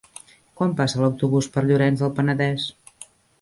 [0.59, 2.67] Quan passa l'autobús per Llorenç del Penedès?